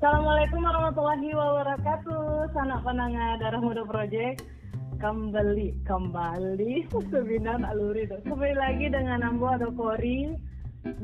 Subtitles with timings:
[0.00, 2.56] Assalamualaikum warahmatullahi wabarakatuh.
[2.56, 4.48] Sanak penanga Darah Muda Project
[4.96, 10.32] kembali kembali seminar aluri kembali lagi dengan Ambo atau Kori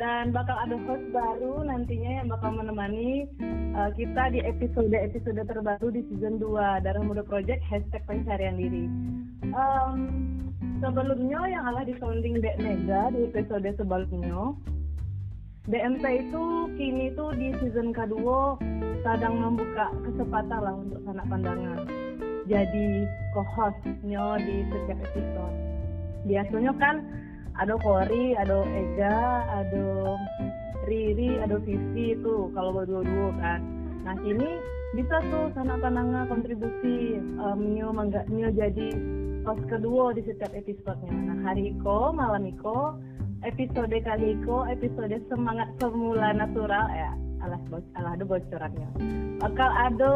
[0.00, 3.28] dan bakal ada host baru nantinya yang bakal menemani
[3.76, 8.88] uh, kita di episode-episode terbaru di season 2 Darah Muda Project hashtag pencarian diri.
[9.52, 9.96] Um,
[10.80, 14.56] sebelumnya yang adalah di sounding Dek Mega di episode sebelumnya
[15.66, 16.44] DMT itu
[16.78, 18.54] kini tuh di season kedua
[19.02, 21.82] sedang membuka kesempatan lah untuk sanak pandangan.
[22.46, 23.02] Jadi
[23.34, 25.56] co-hostnya di setiap episode.
[26.30, 27.02] Biasanya kan
[27.58, 29.18] ada Kori, ada Ega,
[29.58, 30.14] ada
[30.86, 33.58] Riri, ada Vivi itu kalau berdua-dua kan.
[34.06, 34.62] Nah kini
[34.94, 37.90] bisa tuh sanak pandangan kontribusi um, Nyo,
[38.30, 38.88] Nyo jadi
[39.42, 41.34] host kedua di setiap episodenya.
[41.34, 42.94] Nah hari Iko, malam Iko
[43.46, 46.86] episode kali ini episode semangat semula natural.
[46.90, 47.14] Ya
[47.46, 47.62] alas
[47.94, 48.88] alah ada bocorannya.
[49.38, 50.12] Bakal ada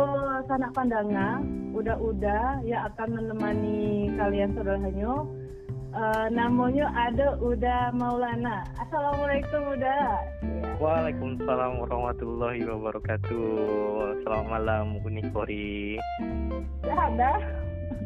[0.50, 5.22] sanak pandangan udah-udah yang akan menemani kalian saudaranya
[5.94, 8.66] uh, namanya ada Uda Maulana.
[8.82, 10.00] Assalamualaikum Uda.
[10.82, 13.46] Waalaikumsalam warahmatullahi wabarakatuh.
[14.26, 16.00] Selamat malam Unikori
[16.82, 17.38] Ada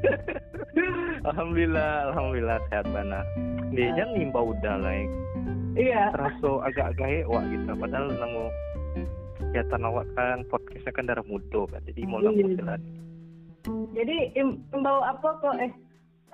[1.29, 3.21] Alhamdulillah Alhamdulillah sehat mana
[3.73, 4.95] dia jangan nimba udah lah
[5.75, 6.13] iya.
[6.13, 8.45] Terasa agak-agak wah gitu padahal nanggu
[9.41, 12.81] kegiatan awak kan podcastnya kan darah muda kan jadi mau nanggu jalan
[13.95, 15.73] jadi imbau apa kok eh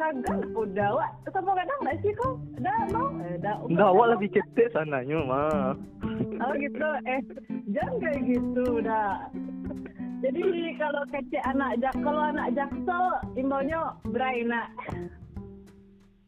[0.00, 1.10] kagak udah wak.
[1.28, 2.34] Tetap kadang nggak sih kok?
[2.56, 3.08] Udah mau
[3.44, 5.76] dah udah awak lebih cetek sananya mah
[6.40, 6.88] oh gitu.
[7.04, 7.20] Eh
[7.70, 9.28] jangan kayak gitu udah
[10.20, 10.42] jadi
[10.76, 13.04] kalau kece anak jak kalau anak jaksel
[13.36, 14.68] imbaunya Braina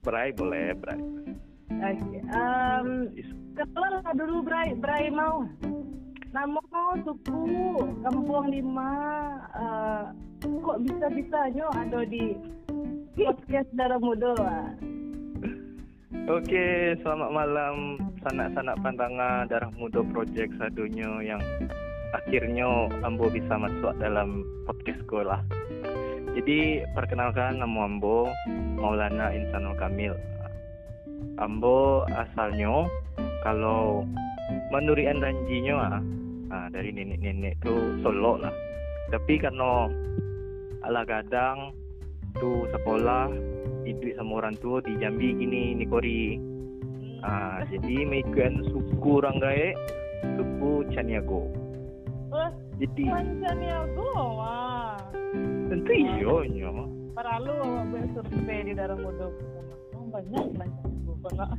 [0.02, 0.98] Bray boleh Bray.
[0.98, 1.94] Oke.
[1.94, 2.20] Okay.
[2.34, 3.06] Um,
[3.54, 4.74] Kelar dulu Bray.
[4.74, 5.46] Bray mau.
[6.34, 6.58] Nama
[7.06, 7.46] suku
[8.02, 8.90] Kampung Lima.
[9.54, 10.10] Uh,
[10.42, 12.34] kok bisa bisanya ada di
[13.14, 14.34] podcast Darah Muda?
[16.26, 21.42] Oke, selamat malam sanak-sanak pandangan Darah Muda Project sadunya yang
[22.12, 25.40] akhirnya Ambo bisa masuk dalam podcast sekolah.
[26.32, 28.28] Jadi perkenalkan nama Ambo
[28.80, 30.16] Maulana Insanul Kamil.
[31.40, 32.88] Ambo asalnya
[33.44, 34.04] kalau
[34.72, 36.00] menurut ranjinya
[36.52, 38.52] ah, dari nenek-nenek tuh Solo lah.
[39.12, 39.88] Tapi karena
[40.88, 41.76] ala kadang
[42.40, 43.28] tuh sekolah
[43.84, 46.40] hidup sama orang tua di Jambi gini Nikori.
[47.22, 49.76] Ah, jadi megan suku Ranggae,
[50.40, 51.61] suku Caniago.
[52.80, 53.02] Jadi
[53.96, 54.96] wah.
[55.68, 60.88] Tentu iyo nyo paralu awak survei di dalam oh, banyak banyak
[61.22, 61.48] pernah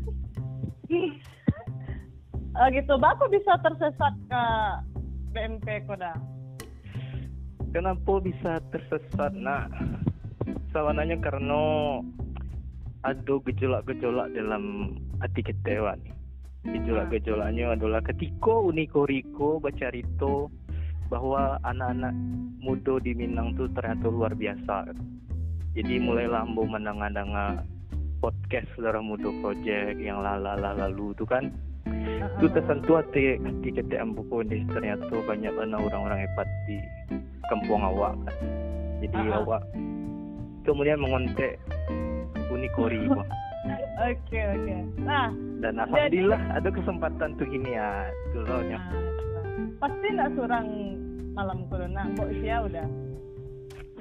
[2.57, 2.93] uh, gitu.
[2.99, 4.43] Bapak bisa tersesat ke
[5.31, 6.13] BMP Koda?
[7.71, 9.71] Kenapa bisa tersesat nak?
[10.75, 11.61] Sawananya karena
[13.05, 16.13] ada gejolak-gejolak dalam hati kita nih
[16.63, 20.47] gejolak-gejolaknya adalah ketika Uniko Riko baca Rito
[21.13, 22.09] bahwa anak-anak
[22.57, 24.89] muda di Minang tuh ternyata luar biasa.
[25.77, 27.61] Jadi mulailah ambo mendengar
[28.17, 31.53] podcast Saudara Muda Project yang lala lalu itu kan
[32.39, 36.81] itu tersentuh hati hati kita ambo deh ternyata banyak anak orang-orang hebat di
[37.45, 38.35] kampung awak kan.
[39.05, 39.37] Jadi -huh.
[39.45, 39.61] awak
[40.65, 41.61] kemudian mengontek
[42.49, 44.35] Unikori Oke oke.
[44.35, 44.81] Okay.
[45.05, 45.29] Nah
[45.61, 46.57] dan alhamdulillah jadi...
[46.57, 48.59] ada kesempatan tuh gini ya loh.
[48.65, 48.83] Nah,
[49.79, 50.67] pasti nggak seorang
[51.33, 52.07] malam corona.
[52.15, 52.87] Kok usia udah.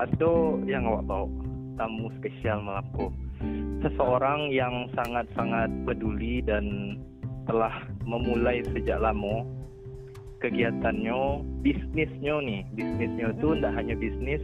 [0.01, 0.33] Ada
[0.69, 1.29] yang awak bawa?
[1.81, 3.09] Tamu spesial malamku
[3.83, 6.97] seseorang yang sangat-sangat peduli dan
[7.51, 7.75] telah
[8.07, 9.43] memulai sejak lama
[10.39, 12.63] kegiatannya bisnisnya nih.
[12.75, 14.43] Bisnisnya itu tidak hanya bisnis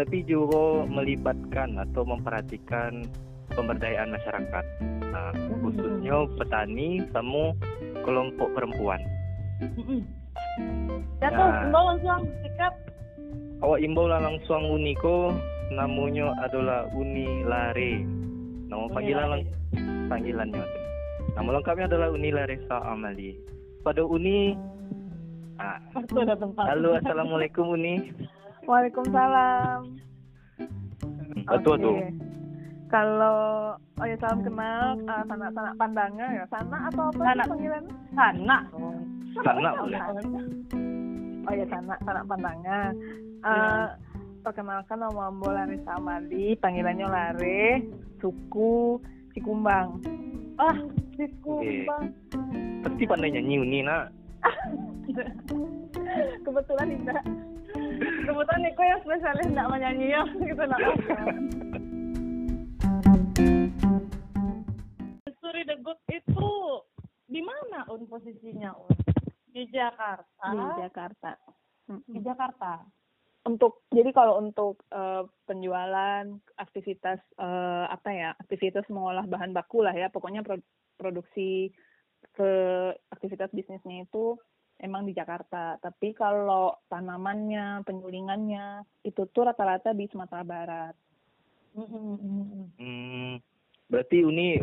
[0.00, 3.04] tapi juga melibatkan atau memperhatikan
[3.52, 4.64] pemberdayaan masyarakat.
[5.12, 7.52] Nah, khususnya petani sama
[8.00, 9.00] kelompok perempuan.
[9.60, 10.19] Ya
[11.30, 12.72] tuh, nah, imbau langsung sikat.
[13.60, 15.36] Awak imbau lah langsung Uniko,
[15.72, 18.00] namanya adalah Uni Lare.
[18.72, 19.42] Nama panggilan lang
[20.08, 20.64] panggilannya.
[21.36, 23.36] Nama lengkapnya adalah Uni Laresa Amali.
[23.84, 24.56] Pada Uni
[25.60, 25.76] Ah.
[25.92, 26.64] ada tempat.
[26.72, 28.16] Halo, assalamualaikum Uni.
[28.64, 29.92] Waalaikumsalam.
[31.44, 31.84] Betul okay.
[31.84, 31.96] tuh.
[32.88, 33.38] Kalau
[33.76, 37.44] oh ya salam kenal uh, sanak-sanak pandangan ya sana atau apa sana.
[37.44, 37.84] panggilan?
[38.16, 38.58] Sana.
[38.72, 38.96] Oh
[39.38, 40.00] sana boleh.
[41.46, 42.92] oh ya sana sana pandangan.
[43.40, 43.88] Uh,
[44.44, 47.84] perkenalkan nama Ambo Larissa Amali panggilannya Lare
[48.20, 49.00] suku
[49.36, 50.00] Cikumbang.
[50.60, 50.76] Ah
[51.16, 52.04] Cikumbang.
[52.84, 54.12] Pasti pandai nyanyi Uni nak.
[56.44, 57.24] Kebetulan tidak
[58.00, 60.80] Kebetulan Niko yang spesialis nggak menyanyi ya, gitu nak.
[65.40, 66.52] Suri Good itu
[67.30, 68.99] di mana un posisinya un?
[69.50, 70.46] Di Jakarta.
[70.50, 71.30] di Jakarta
[72.06, 72.72] Di Jakarta.
[73.40, 76.24] untuk jadi kalau untuk eh, penjualan
[76.60, 80.62] aktivitas eh, apa ya aktivitas mengolah bahan baku lah ya pokoknya pro-
[81.00, 81.72] produksi
[82.36, 82.50] ke
[83.08, 84.36] aktivitas bisnisnya itu
[84.76, 90.94] emang di Jakarta tapi kalau tanamannya penyulingannya itu tuh rata-rata di Sumatera Barat
[91.70, 93.38] Hmm,
[93.86, 94.58] berarti Uni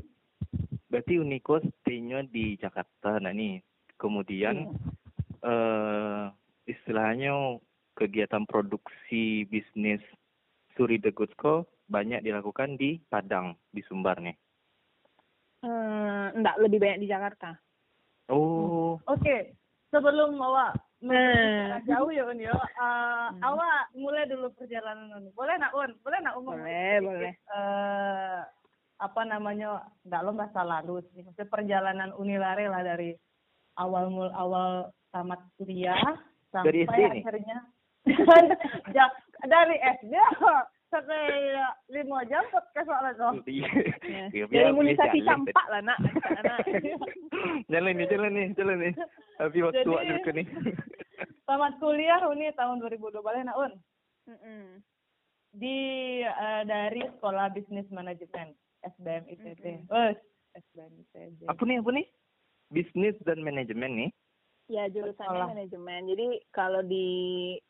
[0.92, 3.63] berarti Uniko stay-nya di Jakarta nah nih.
[3.97, 4.73] Kemudian
[5.41, 6.23] eh
[6.69, 7.57] istilahnya
[7.97, 10.01] kegiatan produksi bisnis
[10.77, 11.01] Suri
[11.38, 14.38] Co banyak dilakukan di Padang, di Sumbar nih.
[15.65, 17.57] Eh, enggak lebih banyak di Jakarta
[18.29, 19.55] Oh, Oke,
[19.89, 21.77] sebelum awak Nah.
[21.85, 25.25] jauh ya un ya, eh, awak mulai dulu perjalanan un.
[25.38, 25.94] Boleh nak un?
[26.01, 26.57] Boleh nak umum?
[26.57, 28.41] boleh boleh eh
[28.97, 33.13] apa namanya nggak lo masa lalu sih maksudnya perjalanan Unilare lah dari
[33.77, 35.97] awal mul awal tamat kuliah
[36.51, 37.57] sampai Dari SD akhirnya
[39.53, 40.13] dari SD
[40.91, 41.19] sampai
[41.91, 43.44] lima jam podcast soalnya tuh.
[43.44, 43.68] Iya.
[44.31, 46.00] Iya, Ya, imunisasi campak lah nak.
[47.71, 48.94] Jalan nih, jalan nih, jalan nih.
[49.35, 50.47] Tapi waktu Jadi- wak dulu nih.
[51.44, 53.71] tamat kuliah Uni tahun 2002 balik nak un?
[55.51, 55.77] Di
[56.23, 60.19] eh, dari sekolah bisnis manajemen SBM ITB Wes,
[60.56, 62.06] SBM ITB Apa nih, apa nih?
[62.68, 64.12] Bisnis dan manajemen nih.
[64.68, 66.12] Ya jurusannya manajemen.
[66.12, 67.08] Jadi kalau di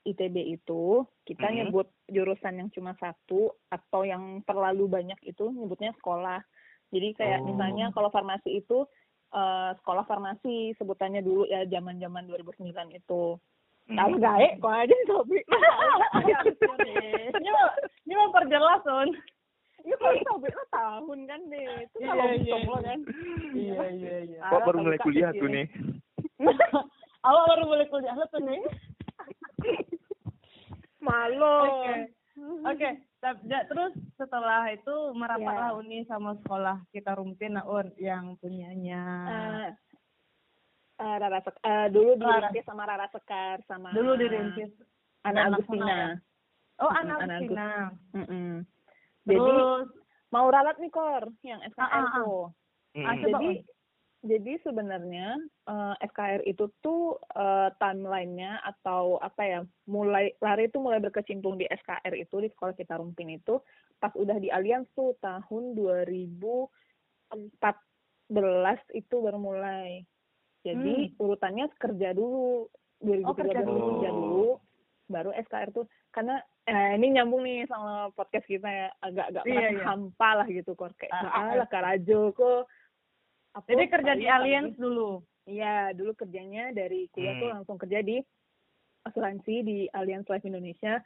[0.02, 1.56] ITB itu kita Mhm.
[1.62, 6.42] nyebut jurusan yang cuma satu atau yang terlalu banyak itu nyebutnya sekolah.
[6.90, 7.54] Jadi kayak Oh.
[7.54, 8.90] misalnya kalau farmasi itu
[9.28, 13.36] eh, sekolah farmasi sebutannya dulu ya zaman-zaman 2009 itu.
[13.92, 13.98] Hmm.
[14.00, 15.44] Kalau gaek kok aja topik.
[17.36, 17.68] ini mau
[18.08, 18.82] ini mau perjelas
[19.88, 21.64] Iya kalau topik lo tahun kan deh.
[21.82, 23.00] Itu Iya, kalau iya, lo kan.
[23.56, 25.66] iya iya iya Wak baru Ah, mulai kuliah tuh nih.
[27.24, 28.62] awal baru boleh kuliah lo tuh nih
[31.00, 31.56] Malu.
[31.64, 31.94] oke
[32.66, 35.76] oke Tap- ja- terus setelah itu merapatlah Ya.
[35.76, 39.68] uni sama sekolah kita rumpin nah un yang punyanya Eh,
[41.00, 44.70] eh, Rara Sek- eh, dulu dirintis sama Rara Sekar sama dulu dirintis
[45.24, 46.14] Ana anak Agustina.
[46.78, 47.68] oh anak Ana Agustina
[48.14, 48.52] Mm-mm.
[49.28, 49.54] Jadi
[50.32, 52.46] mau ralat nih kor yang SKR Ah, ah, tuh.
[52.96, 53.06] Hmm.
[53.22, 53.50] Coba, Jadi
[54.26, 55.38] jadi sebenarnya
[55.70, 61.70] eh, SKR itu tuh eh, timelinenya atau apa ya mulai lari itu mulai berkecimpung di
[61.70, 63.62] SKR itu di sekolah kita rumpin itu
[64.02, 66.70] pas udah di Allianz tuh tahun 2014
[68.98, 70.02] itu baru mulai.
[70.66, 72.68] Jadi urutannya kerja dulu
[73.00, 73.88] 2013 Oh, kerja dulu dulu.
[73.94, 74.50] kerja dulu
[75.08, 79.84] baru SKR tuh karena eh, ini nyambung nih sama podcast kita ya agak-agak Iya, iya.
[79.84, 81.56] hampa lah gitu kor kayak Ah, ah, ah, ah.
[81.64, 82.68] lah Karajo kok
[83.54, 87.56] apa, jadi kerja di paling- Allianz dulu Iya, dulu kerjanya dari kuliah tuh Hmm.
[87.56, 88.20] langsung kerja di
[89.02, 91.00] asuransi di Allianz Life Indonesia.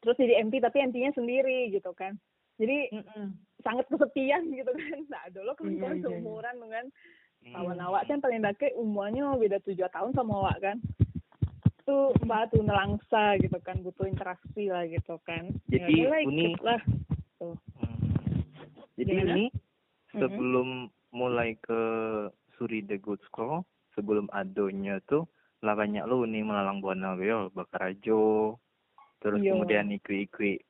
[0.00, 2.16] Terus jadi MP tapi MP-nya sendiri gitu kan.
[2.56, 3.36] Jadi Mm-mm.
[3.60, 4.98] sangat kesepian gitu kan.
[5.04, 6.02] Nah, dulu kan Iya, kan iya, iya.
[6.02, 6.84] seumuran dengan
[7.44, 7.52] Hmm.
[7.52, 10.76] kawan awak kan paling dake umurnya beda tujuh tahun sama awak kan.
[11.84, 15.52] Tuh mbak tuh nelangsa gitu kan butuh interaksi lah gitu kan.
[15.68, 16.80] Ya Jadi, udahlah, Uni- lah.
[17.36, 17.54] Tuh.
[17.76, 18.00] Hmm.
[18.96, 19.32] Jadi Gimana?
[19.36, 19.44] ini
[20.16, 20.68] sebelum
[21.12, 21.80] mulai ke
[22.56, 25.28] Suri The Good School, sebelum adonya tuh
[25.60, 28.56] lah banyak lo nih melalang buana yo Bakarajo,
[29.20, 29.56] terus Iya.
[29.56, 30.60] kemudian ikui-ikui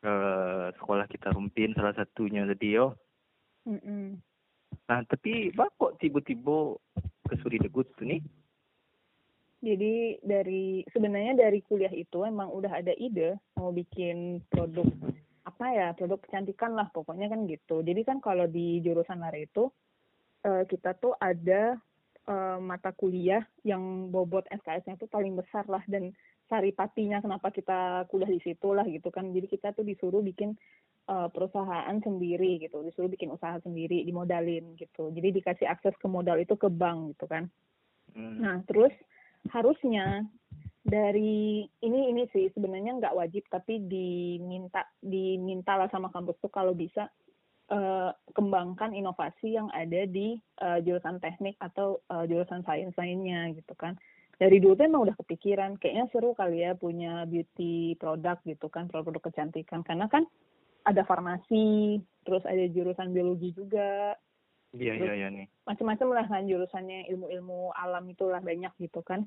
[0.00, 2.96] eh sekolah kita rumpin salah satunya tadi yo.
[3.68, 4.16] Mm-mm.
[4.88, 6.78] Nah tapi bah kok tiba-tiba
[7.28, 8.22] ke Suri The Good tuh nih?
[9.60, 14.88] Jadi dari sebenarnya dari kuliah itu emang udah ada ide mau bikin produk
[15.44, 17.84] apa ya produk kecantikan lah pokoknya kan gitu.
[17.84, 19.68] Jadi kan kalau di jurusan lari itu
[20.48, 21.76] eh, kita tuh ada
[22.24, 26.16] eh, mata kuliah yang bobot SKS-nya tuh paling besar lah dan
[26.48, 29.28] saripatinya kenapa kita kuliah di situ lah gitu kan.
[29.28, 30.56] Jadi kita tuh disuruh bikin
[31.04, 35.12] eh, perusahaan sendiri gitu, disuruh bikin usaha sendiri, dimodalin gitu.
[35.12, 37.52] Jadi dikasih akses ke modal itu ke bank gitu kan.
[38.16, 38.42] Hmm.
[38.42, 38.90] Nah, terus
[39.48, 40.28] harusnya
[40.84, 46.72] dari ini ini sih sebenarnya nggak wajib tapi diminta diminta lah sama kampus tuh kalau
[46.72, 47.08] bisa
[47.68, 53.72] eh, kembangkan inovasi yang ada di eh, jurusan teknik atau eh, jurusan sains lainnya gitu
[53.76, 53.96] kan.
[54.40, 58.88] Dari dulu tuh emang udah kepikiran kayaknya seru kali ya punya beauty product gitu kan
[58.88, 60.24] produk-produk kecantikan karena kan
[60.88, 64.16] ada farmasi terus ada jurusan biologi juga
[64.70, 65.46] Iya iya iya nih.
[65.66, 69.26] macam-macam lah kan jurusannya ilmu-ilmu alam itulah banyak gitu kan.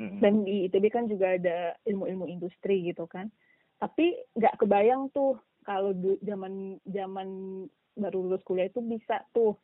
[0.00, 0.24] Mm-mm.
[0.24, 3.28] dan di ITB kan juga ada ilmu-ilmu industri gitu kan.
[3.76, 5.36] Tapi nggak kebayang tuh
[5.68, 5.92] kalau
[6.24, 7.28] zaman zaman
[7.94, 9.54] baru lulus kuliah itu bisa tuh.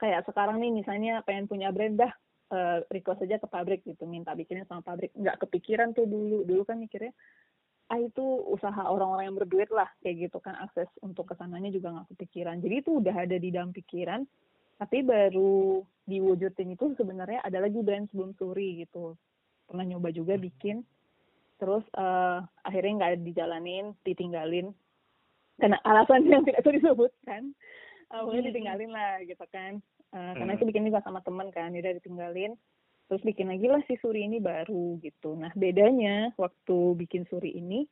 [0.00, 2.12] Kayak sekarang nih misalnya pengen punya brand dah
[2.50, 5.12] eh, request aja ke pabrik gitu minta bikinnya sama pabrik.
[5.12, 7.12] Nggak kepikiran tuh dulu dulu kan mikirnya
[7.92, 11.92] ah itu usaha orang-orang yang berduit lah kayak gitu kan akses untuk ke sananya juga
[11.92, 12.56] nggak kepikiran.
[12.64, 14.24] Jadi itu udah ada di dalam pikiran
[14.78, 19.16] tapi baru diwujudin itu sebenarnya ada lagi brand sebelum suri gitu.
[19.64, 20.84] Pernah nyoba juga bikin.
[21.56, 24.74] Terus eh, akhirnya nggak dijalanin ditinggalin.
[25.56, 27.54] Karena alasan yang tidak bisa disebutkan
[28.10, 29.82] akhirnya ditinggalin lah gitu kan.
[30.14, 30.58] Eh, karena Hmm.
[30.60, 32.54] itu bikin juga sama temen kan udah ditinggalin.
[33.10, 35.36] Terus bikin lagi lah si suri ini baru gitu.
[35.36, 37.84] Nah bedanya waktu bikin suri ini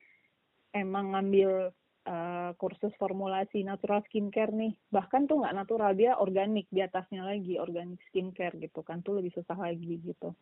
[0.73, 4.75] emang ngambil eh, kursus formulasi natural skincare nih.
[4.91, 9.31] Bahkan tuh nggak natural dia organik di atasnya lagi organic skincare gitu kan tuh lebih
[9.33, 10.35] susah lagi gitu.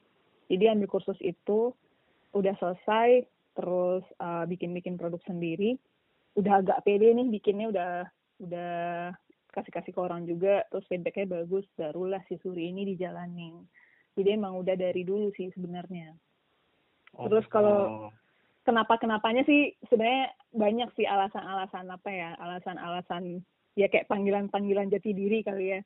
[0.48, 1.72] Jadi ambil kursus itu
[2.32, 3.24] udah selesai
[3.54, 5.76] terus eh, bikin-bikin produk sendiri.
[6.38, 7.92] Udah agak pede nih bikinnya udah
[8.40, 8.72] udah
[9.50, 13.66] kasih-kasih ke orang juga terus feedbacknya bagus barulah si suri ini dijalanin.
[14.14, 16.14] Jadi emang udah dari dulu sih sebenarnya.
[17.10, 18.19] Terus kalau- Oh.
[18.70, 23.42] Kenapa kenapanya sih sebenarnya banyak sih alasan-alasan apa ya alasan-alasan
[23.74, 25.80] ya kayak panggilan-panggilan jati diri kali ya.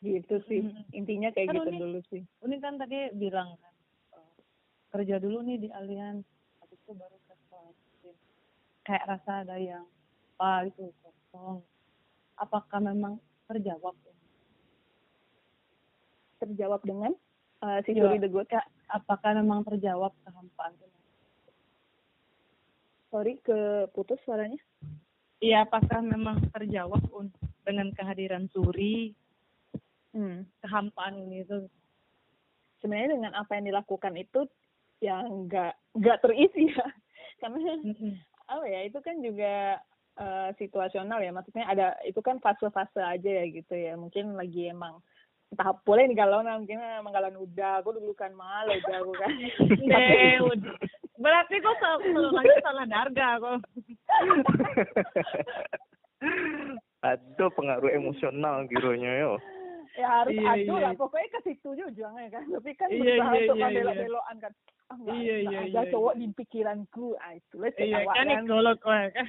[0.00, 0.64] Gitu sih.
[0.64, 0.96] Hmm.
[0.96, 2.22] intinya kayak Kan gitu Uni- dulu sih.
[2.40, 3.74] Uni kan tadi bilang kan
[4.16, 4.32] eh,
[4.96, 6.24] kerja dulu nih di Allianz
[6.64, 7.36] habis itu baru ke
[8.86, 9.84] kayak rasa ada yang
[10.36, 11.60] apa gitu kosong.
[12.38, 13.18] Apakah memang
[13.50, 13.96] terjawab?
[16.36, 17.12] Terjawab dengan
[17.64, 17.96] uh, si.
[17.96, 20.76] Suri the Good ya, apakah memang terjawab kehampaan
[23.16, 24.60] sorry keputus suaranya?
[25.40, 27.00] Iya apakah memang terjawab
[27.64, 29.16] dengan kehadiran Suri?
[30.16, 30.48] Hmm.
[30.64, 31.68] kehampaan ini itu
[32.80, 34.48] sebenarnya dengan apa yang dilakukan itu
[35.04, 36.88] yang nggak nggak terisi ya.
[37.40, 37.76] Karena
[38.48, 39.76] apa ya itu kan juga
[40.16, 41.36] eh, situasional ya.
[41.36, 43.92] Maksudnya ada itu kan fase-fase aja ya gitu ya.
[44.00, 45.04] Mungkin lagi emang
[45.52, 49.12] tahap boleh nih kalau nah, mungkin emang kalau udah aku dulu kan malu udah aku
[49.20, 49.30] kan.
[50.52, 50.76] Udah.
[51.16, 53.56] Berarti kok selalu lagi salah darga kok
[57.00, 59.32] Ada pengaruh emosional gironya yo.
[59.94, 60.82] ya harus Iya, adu iya.
[60.82, 63.76] lah pokoknya ke situ juga ujungnya kan tapi kan Iya, berusaha iya, untuk iya, iya.
[63.80, 64.52] belok-belokan kan
[64.86, 66.20] ah nggak Iya, iya, ada iya, cowok iya.
[66.20, 69.26] di pikiranku ah itu lah iya kan ikolot kok kan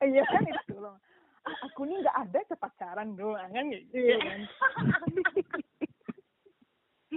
[0.10, 0.96] iya kan itu loh
[1.40, 4.16] Ah, aku nih nggak ada kepacaran doang kan gitu Iya.
[4.18, 4.40] kan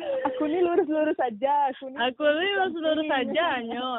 [0.02, 3.90] aku nih lurus-lurus aja aku nih aku ini lurus saja nyo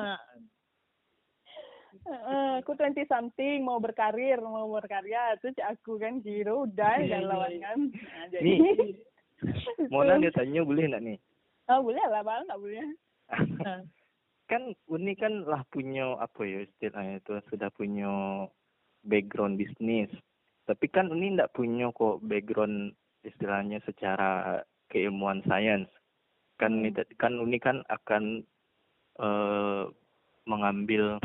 [2.05, 7.19] Heeh, aku 20 something mau berkarir mau berkarya terus aku kan gitu udah Iya, iya,
[7.25, 8.93] lawan kan nah, jadi Nih.
[9.89, 11.19] Mau nanya tanya boleh nggak nih?
[11.73, 12.87] oh boleh lah bang nggak boleh
[14.51, 18.13] kan Uni kan lah punya apa ya istilahnya itu sudah punya
[19.05, 20.13] background bisnis.
[20.69, 22.93] Tapi kan Uni ndak punya kok background
[23.25, 24.61] istilahnya secara
[24.95, 25.91] keilmuan sains.
[26.55, 26.95] Kan Hmm.
[26.95, 28.47] ini- kan Uni kan akan
[29.19, 29.85] eh
[30.47, 31.19] mengambil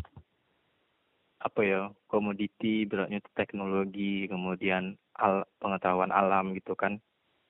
[1.40, 6.98] apa ya komoditi beratnya itu teknologi kemudian al pengetahuan alam gitu kan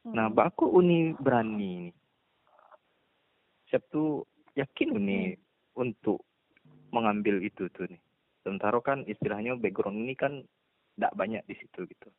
[0.10, 0.38] Nah, Hmm.
[0.38, 1.96] baku Uni berani nih.
[3.70, 5.36] Siap tuh yakin Uni
[5.76, 6.24] untuk
[6.90, 8.00] mengambil itu tuh nih.
[8.42, 10.42] Sementara kan istilahnya background ini kan
[10.96, 12.10] tidak banyak di situ gitu.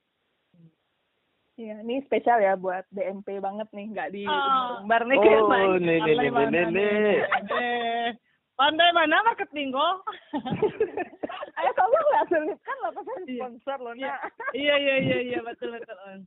[1.55, 4.81] Iya, ini spesial ya buat DMP banget nih, nggak di Oh.
[4.81, 7.17] umbar nih kayak Oh, nih, nih, Pandai nih, mana nih, nih.
[8.61, 9.95] Pandai mana marketing kok
[11.59, 13.41] Ayo kamu nggak selipkan lah pesan Iya.
[13.41, 14.09] sponsor loh, Iya.
[14.11, 14.21] nak.
[14.53, 16.21] iya iya iya iya betul betul On.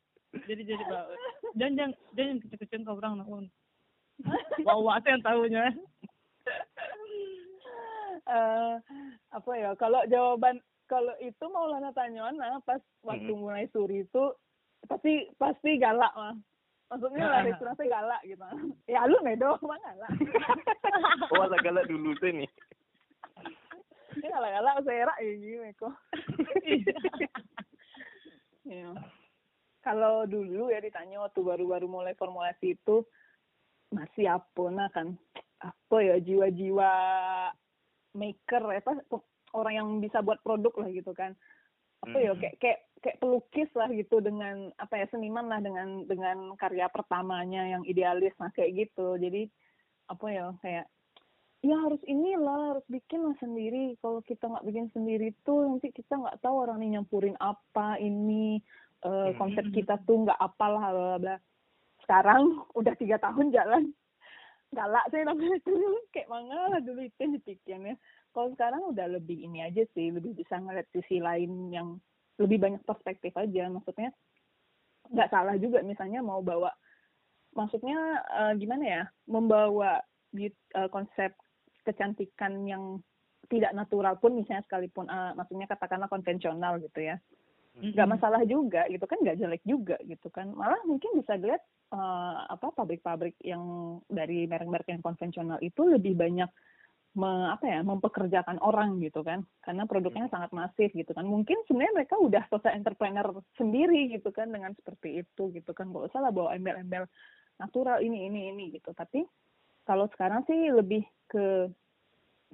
[0.44, 1.14] jadi jadi bau
[1.54, 3.14] jangan jangan jangan kecil kecil kau orang
[4.64, 5.64] wah wah saya yang tahunya
[8.26, 8.76] eh
[9.30, 14.24] apa ya kalau jawaban kalau itu mau Lana Tanyona pas waktu mulai suri itu
[14.86, 16.36] pasti pasti galak mah
[16.92, 17.32] maksudnya Ah.
[17.40, 18.44] lari surasnya galak gitu
[18.94, 20.12] ya lu medo mah galak
[21.34, 22.50] Oh, ala galak dulu tuh nih.
[24.14, 25.94] ini galak galak saya rak ya gini kok
[28.70, 28.90] ya.
[29.82, 33.04] kalau dulu ya ditanya waktu baru-baru mulai formulasi itu
[33.90, 35.18] masih apa nah kan
[35.62, 36.92] apa ya jiwa-jiwa
[38.14, 38.92] maker apa
[39.54, 41.34] orang yang bisa buat produk lah gitu kan
[42.04, 46.56] apa ya kayak kayak kayak pelukis lah gitu dengan apa ya seniman lah dengan dengan
[46.56, 49.16] karya pertamanya yang idealis nah kayak gitu.
[49.16, 49.48] Jadi
[50.12, 50.86] apa ya kayak
[51.64, 53.96] ya harus inilah harus bikin lah sendiri.
[54.04, 58.60] Kalau kita nggak bikin sendiri tuh nanti kita nggak tahu orang ini nyampurin apa ini
[59.04, 59.36] Hmm.
[59.36, 61.36] konsep kita tuh nggak apalah bla bla bla.
[62.08, 62.42] Sekarang
[62.80, 63.92] udah tiga tahun jalan.
[64.74, 68.00] Galak sih namanya dulu kayak mana lah dulu itu dipikirnya
[68.34, 72.02] kalau sekarang udah lebih ini aja sih lebih bisa ngeliat sisi lain yang
[72.42, 73.70] lebih banyak perspektif aja.
[73.70, 74.10] Maksudnya
[75.14, 76.74] nggak salah juga misalnya mau bawa
[77.54, 80.02] maksudnya eh, gimana ya membawa
[80.34, 80.50] eh,
[80.90, 81.38] konsep
[81.86, 83.04] kecantikan yang
[83.52, 87.22] tidak natural pun misalnya sekalipun eh, maksudnya katakanlah konvensional gitu ya.
[87.74, 90.50] Nggak masalah juga gitu kan nggak jelek juga gitu kan.
[90.54, 91.62] Malah mungkin bisa dilihat
[91.94, 93.62] eh, apa pabrik-pabrik yang
[94.10, 96.50] dari merek-merek yang konvensional itu lebih banyak
[97.14, 99.46] me- apa ya mempekerjakan orang gitu kan.
[99.62, 101.26] Karena produknya sangat masif gitu kan.
[101.26, 103.28] Mungkin sebenarnya mereka udah selesai entrepreneur
[103.58, 105.90] sendiri gitu kan dengan seperti itu gitu kan.
[105.90, 107.06] Nggak usah lah bawa embel-embel
[107.62, 108.92] natural ini ini ini gitu.
[108.94, 109.26] Tapi
[109.86, 111.70] kalau sekarang sih lebih ke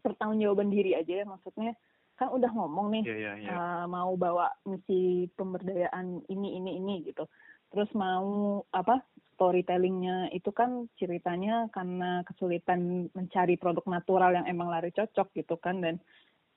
[0.03, 1.25] pertanggungjawaban diri aja ya.
[1.27, 1.75] Maksudnya
[2.19, 3.51] kan udah ngomong nih Iya, iya, iya.
[3.55, 7.23] uh, mau bawa misi pemberdayaan ini ini ini gitu
[7.69, 9.05] terus mau apa
[9.39, 15.79] storytellingnya itu kan ceritanya karena kesulitan mencari produk natural yang emang lari cocok gitu kan.
[15.79, 15.95] Dan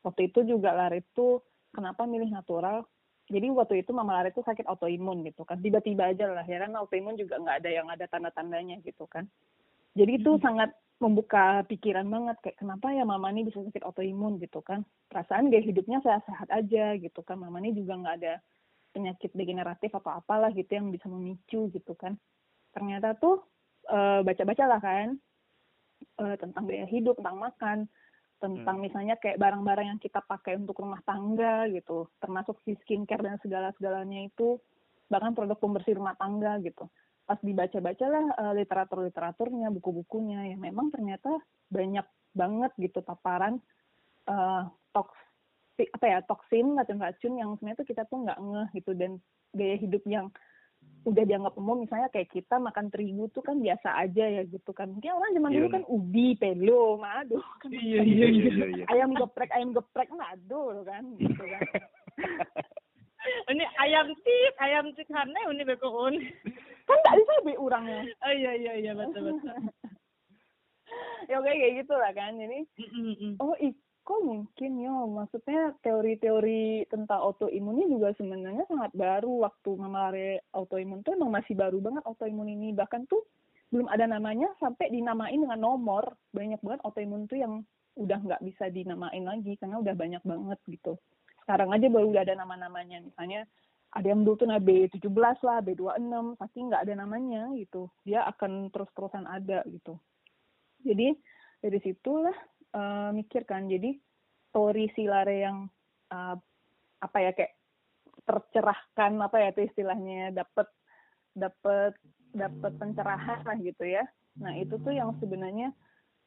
[0.02, 1.38] waktu itu juga lari itu
[1.70, 2.82] kenapa milih natural?
[3.30, 5.62] Jadi waktu itu mama lari itu sakit autoimun gitu kan.
[5.62, 9.30] Tiba-tiba aja lah ya kan autoimun juga nggak ada yang ada tanda-tandanya gitu kan.
[9.94, 14.58] Jadi itu sangat membuka pikiran banget kayak kenapa ya mama ini bisa sakit autoimun gitu
[14.58, 14.82] kan.
[15.06, 17.38] Perasaan gaya hidupnya sehat-sehat aja gitu kan.
[17.38, 18.34] Mama ini juga nggak ada
[18.92, 22.14] penyakit degeneratif atau apalah gitu yang bisa memicu gitu kan
[22.76, 23.42] ternyata tuh
[23.88, 25.16] eh, baca-baca lah kan
[26.20, 27.78] eh, tentang gaya hidup tentang makan
[28.42, 28.84] tentang Hmm.
[28.90, 34.28] misalnya kayak barang-barang yang kita pakai untuk rumah tangga gitu termasuk si skincare dan segala-segalanya
[34.28, 34.58] itu
[35.06, 36.90] bahkan produk pembersih rumah tangga gitu
[37.22, 41.30] pas dibaca-baca lah eh, literatur-literaturnya buku-bukunya ya memang ternyata
[41.72, 43.56] banyak banget gitu paparan
[44.28, 45.31] eh toksi
[45.78, 48.92] apa ya toksin racun-racun yang sebenarnya tuh kita tuh nggak ngeh gitu.
[48.92, 49.18] Dan
[49.52, 50.28] gaya hidup yang
[51.02, 54.86] udah dianggap umum misalnya kayak kita makan terigu tuh kan biasa aja ya gitu kan.
[54.94, 58.84] Mungkin orang zaman dulu Iya, kan ubi pelo madu kan Iya, iya, iya, iya, iya.
[58.86, 61.62] ayam geprek ayam geprek madu kan gitu kan.
[63.22, 66.18] Ini ayam tik ayam tik karena ini bekoon
[66.90, 69.54] kan nggak bisa be orangnya oh iya iya iya betul betul.
[71.30, 72.34] Ya oke kayak gitu lah kan.
[72.34, 72.66] Jadi
[73.38, 73.54] oh
[74.02, 79.46] iko mungkin ya maksudnya teori-teori tentang autoimun ini juga sebenarnya sangat baru.
[79.46, 82.74] Waktu memalare autoimun tuh emang masih baru banget autoimun ini.
[82.74, 83.22] Bahkan tuh
[83.70, 86.18] belum ada namanya sampai dinamain dengan nomor.
[86.34, 87.62] Banyak banget autoimun tuh yang
[87.94, 90.98] udah nggak bisa dinamain lagi karena udah banyak banget gitu.
[91.46, 93.06] Sekarang aja baru udah ada nama-namanya.
[93.06, 93.46] Misalnya
[93.94, 95.14] ada yang dulu tuh nah B17
[95.46, 97.86] lah B26 pasti nggak ada namanya gitu.
[98.02, 99.94] Dia akan terus-terusan ada gitu.
[100.82, 101.14] Jadi
[101.62, 102.34] dari situlah
[102.74, 103.68] eh, mikir kan.
[103.68, 103.96] Jadi
[104.52, 105.68] story si Lare yang
[106.12, 106.36] eh,
[107.02, 107.54] apa ya kayak
[108.22, 110.68] tercerahkan apa ya itu istilahnya dapat
[111.34, 111.96] dapat
[112.32, 114.04] dapat pencerahan lah gitu ya.
[114.40, 115.72] Nah itu tuh yang sebenarnya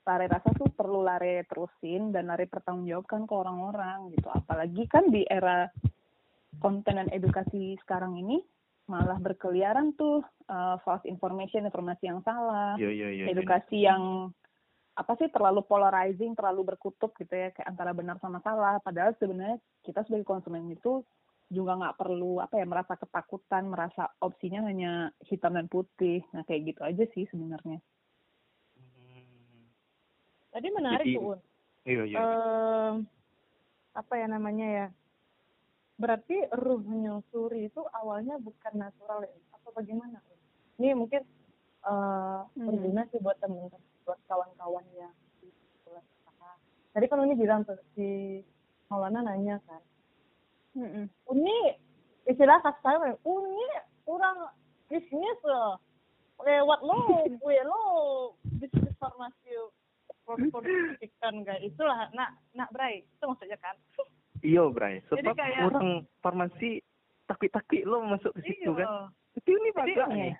[0.05, 4.29] Lare rasa tuh perlu Lare terusin dan Lare pertanggungjawabkan ke orang-orang gitu.
[4.29, 5.65] Apalagi kan di era
[6.61, 8.39] konten dan edukasi sekarang ini
[8.85, 13.25] malah berkeliaran tuh eh, false information informasi yang salah Iya, iya, iya.
[13.33, 14.29] edukasi yang
[14.95, 18.79] apa sih terlalu polarizing, terlalu berkutub gitu ya kayak antara benar sama salah.
[18.79, 21.03] Padahal sebenarnya kita sebagai konsumen itu
[21.51, 26.23] juga nggak perlu apa ya merasa ketakutan, merasa opsinya hanya hitam dan putih.
[26.31, 27.83] Nah kayak gitu aja sih sebenarnya.
[28.79, 29.67] Hmm.
[30.49, 31.39] tadi menarik Jadi- tuh Un.
[31.85, 32.17] Iya, iya.
[32.17, 32.95] Em,
[33.93, 34.87] apa ya namanya ya
[35.95, 40.19] berarti ruh menyusuri itu awalnya bukan natural ya atau bagaimana
[40.75, 41.23] ini mungkin
[41.85, 46.51] eh berguna sih buat temen-temen buat kawan-kawan yang di sekolah usaha.
[46.91, 48.39] tadi kan ini bilang tuh si
[48.87, 49.81] Maulana nanya kan
[50.75, 51.09] Mm-mm.
[51.25, 51.57] Uni
[52.25, 53.65] istilah kasih tahu Uni
[54.05, 54.37] orang
[54.85, 55.81] bisnis loh
[56.37, 56.99] lewat lo
[57.41, 57.81] gue lo
[58.55, 59.49] bisnis farmasi
[60.21, 60.61] produk
[60.99, 63.73] ikan kayak itulah nak nak Bray itu maksudnya kan
[64.39, 65.01] Iya, Bray.
[65.01, 65.89] Jadi Sebab kayak- orang
[66.21, 66.77] farmasi
[67.25, 69.09] takut-takut lo masuk ke situ iya kan.
[69.33, 69.97] Itu ini bagus.
[70.05, 70.33] Iya.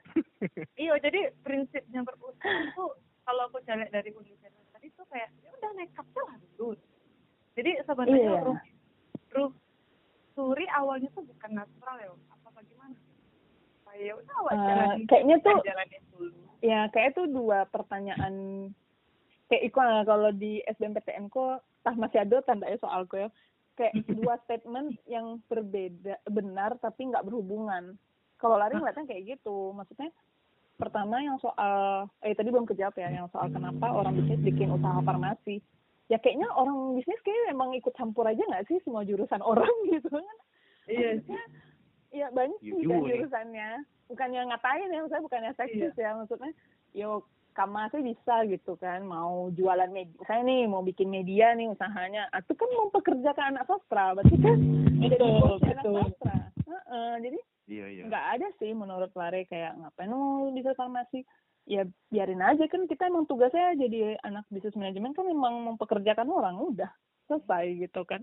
[0.78, 2.38] iya jadi prinsipnya berusaha
[2.70, 2.86] itu
[3.26, 6.78] kalau aku cari dari universitas tadi tuh kayak ya udah nekat lah dulu.
[7.56, 8.42] Jadi sebenarnya Iya.
[8.46, 8.60] ruh
[9.34, 9.52] ruh
[10.32, 12.96] suri awalnya tuh bukan natural ya apa bagaimana
[13.86, 16.40] Kayak ya udah awal Eh, jalanin kayaknya tuh jalanin dulu.
[16.60, 18.34] ya kayak itu dua pertanyaan
[19.46, 23.32] kayak iko lah, kalau di SBMPTN kok tah masih ada tanda ya soal ya.
[23.74, 27.96] Kayak dua statement yang berbeda benar tapi nggak berhubungan.
[28.36, 30.12] Kalau lari ngeliatnya kayak gitu maksudnya
[30.76, 35.00] pertama yang soal eh tadi belum kejawab ya yang soal kenapa orang bisnis bikin usaha
[35.02, 35.64] farmasi.
[36.12, 40.12] Ya kayaknya orang bisnis kayak emang ikut campur aja nggak sih semua jurusan orang gitu
[40.12, 40.38] kan?
[40.86, 41.44] Iya Maksudnya,
[42.14, 43.70] ya banyak sih kan jurusannya.
[44.06, 46.52] Bukannya ngatain ya maksudnya bukannya seksis ya maksudnya
[46.94, 51.72] yo kamu sih bisa gitu kan mau jualan media saya nih mau bikin media nih
[51.72, 52.28] usahanya.
[52.36, 54.60] Ah, itu kan mempekerjakan anak sastra berarti kan
[55.00, 56.36] Betul, bos anak sastra.
[56.68, 58.04] Heeh, jadi Iya iya.
[58.06, 61.26] nggak ada sih menurut Lare kayak ngapain mau bisa farmasi
[61.66, 61.82] ya
[62.14, 66.94] biarin aja kan kita emang tugasnya jadi anak bisnis manajemen kan memang mempekerjakan orang udah
[67.26, 68.22] selesai gitu kan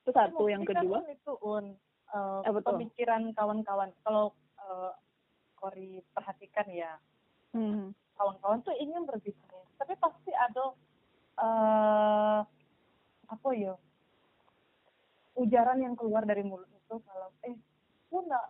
[0.00, 1.76] itu satu yang Mungkin kedua itu un
[2.08, 2.72] eh, Eh, betul.
[2.72, 4.92] pemikiran kawan-kawan kalau eh,
[5.60, 6.96] Kori perhatikan ya
[7.52, 7.92] hmm.
[8.16, 10.72] kawan-kawan tuh ingin berbisnis tapi pasti ada
[11.34, 12.40] eh
[13.28, 13.76] apa ya
[15.36, 17.56] ujaran yang keluar dari mulut itu kalau eh
[18.14, 18.46] lu nggak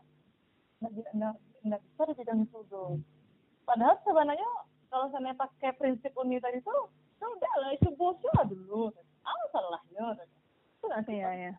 [0.84, 3.00] nggak nggak nggak bisa di bidang itu tuh
[3.64, 4.50] padahal sebenarnya
[4.92, 8.92] kalau saya pakai prinsip uni tadi tuh ya udah lah itu bosnya lah dulu
[9.24, 10.04] apa salahnya
[10.76, 11.52] itu nggak sih Iya, ya.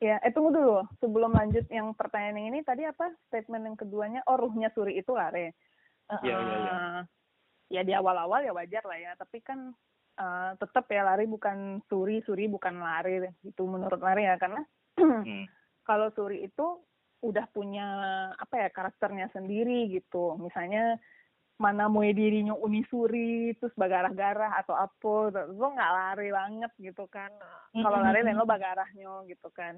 [0.00, 0.80] Ya, eh tunggu dulu.
[0.96, 4.24] Sebelum lanjut yang pertanyaan yang ini, tadi apa statement yang keduanya?
[4.24, 5.52] Oh, ruhnya Suri itu lare.
[6.24, 6.72] Iya, iya, iya.
[6.72, 7.00] Eh,
[7.70, 9.76] Ya di awal-awal ya wajar lah ya, tapi kan
[10.16, 13.28] eh, tetap ya lari bukan Suri, Suri bukan lari.
[13.44, 14.64] Itu menurut lari ya, karena
[15.00, 15.44] Hmm.
[15.84, 16.80] kalau Suri itu
[17.20, 17.86] udah punya
[18.36, 20.36] apa ya karakternya sendiri gitu.
[20.40, 20.96] Misalnya
[21.60, 25.12] mana mau dirinya uni suri terus bagarah-garah atau apa
[25.52, 27.28] lo nggak lari banget gitu kan.
[27.76, 29.76] Kalau lari dan lo bagarahnya gitu kan.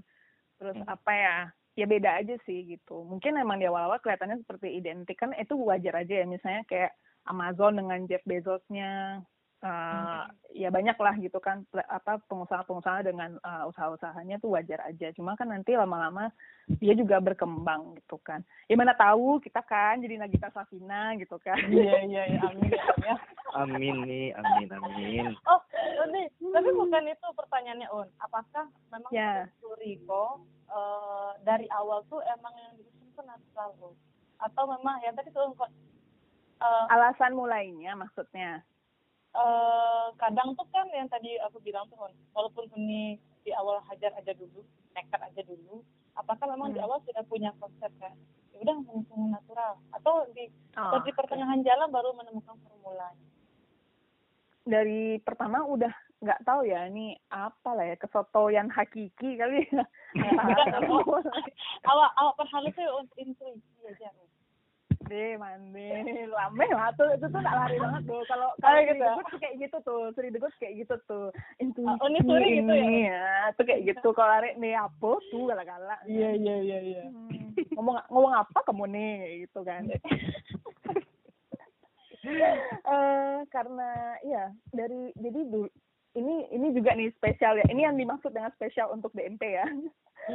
[0.63, 1.37] Terus apa ya
[1.75, 3.03] ya beda aja sih gitu.
[3.03, 5.19] Mungkin emang di awal-awal kelihatannya seperti identik.
[5.19, 6.95] Kan itu wajar aja ya misalnya kayak
[7.27, 9.23] Amazon dengan Jeff Bezosnya
[9.63, 10.23] eh,
[10.59, 15.49] ya banyak lah gitu kan apa pengusaha-pengusaha dengan eh, usaha-usahanya tuh wajar aja cuma kan
[15.49, 16.35] nanti lama-lama
[16.83, 21.59] dia juga berkembang gitu kan ya mana tahu kita kan jadi Nagita Slavina gitu kan
[21.71, 22.71] iya iya iya amin
[23.07, 23.17] ya
[23.53, 25.37] Amin nih, amin amin.
[25.45, 25.61] Oh,
[26.09, 28.09] ini tapi bukan itu pertanyaannya Un.
[28.25, 29.45] Apakah memang Ya.
[29.61, 30.41] Suriko
[30.73, 33.93] eh, dari awal tuh emang yang diusun tuh natural?
[34.41, 35.69] Atau memang ya tadi tuh kok
[36.65, 38.65] eh, alasan mulainya maksudnya
[39.33, 44.13] eh, kadang tuh kan yang tadi aku bilang tuh Un, walaupun ini di awal hajar
[44.15, 44.63] aja dulu,
[44.95, 45.83] nekat aja dulu,
[46.15, 46.87] apakah memang di Hmm.
[46.87, 48.15] awal sudah punya konsep kan?
[48.53, 53.19] Ya udah langsung natural atau di Oh, atau di pertengahan jalan baru menemukan formulanya?
[54.63, 55.91] dari pertama udah
[56.23, 59.83] nggak tahu ya ini apa lah ya kesotoyan hakiki kali ya
[61.83, 64.15] awak awak perhalusnya untuk intuisi aja
[65.03, 65.11] Un.
[65.11, 65.91] deh mande
[66.31, 69.03] lame lah tuh itu tuh tak lari banget tuh kalau kalau gitu?
[69.03, 70.03] Degut tuh kayak gitu tuh.
[70.15, 71.27] Sri Degut kayak gitu tuh.
[71.59, 72.87] Intuisi Ah, oh, ini gitu ya?
[72.87, 73.27] ya
[73.59, 74.09] tuh kayak gitu.
[74.15, 75.43] Kalau lari nih apa tuh?
[75.51, 76.01] Galak-galak.
[76.07, 77.03] Iya iya iya iya.
[77.11, 79.13] Hmm, ngomong ngomong apa kamu nih?
[79.47, 79.91] Gitu kan.
[82.23, 85.67] Eh karena ya dari jadi dulu
[86.15, 87.67] ini ini juga nih spesial ya.
[87.67, 89.67] Ini yang dimaksud dengan spesial untuk DMP ya.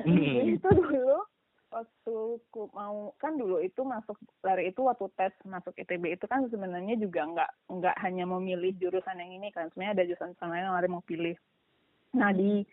[0.04, 1.24] Jadi itu dulu
[1.68, 2.16] waktu
[2.48, 6.96] ku mau kan dulu itu masuk lari itu waktu tes masuk ITB itu kan sebenarnya
[6.96, 10.88] juga nggak nggak hanya memilih jurusan yang ini kan sebenarnya ada jurusan lain yang lari
[10.88, 11.36] mau pilih
[12.16, 12.64] nah di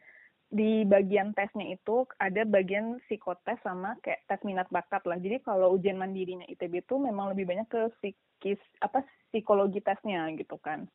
[0.54, 5.18] di bagian tesnya itu ada bagian psikotes sama kayak tes minat bakat lah.
[5.18, 9.02] Jadi kalau ujian mandirinya ITB itu memang lebih banyak ke psikis apa
[9.34, 10.86] psikologi tesnya gitu kan.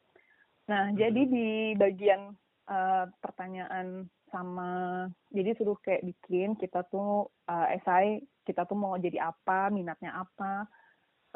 [0.71, 2.38] Nah, jadi di bagian
[2.69, 9.29] eh, pertanyaan sama jadi suruh kayak bikin kita tuh eh, esai kita tuh mau jadi
[9.29, 10.65] apa, minatnya apa,